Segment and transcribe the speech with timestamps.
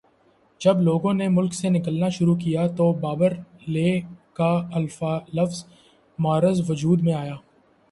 [0.61, 3.89] جب لوگوں نے ملک سے نکلنا شروع کیا تو باہرلے
[4.33, 4.51] کا
[5.33, 5.63] لفظ
[6.19, 7.35] معرض وجود میں آیا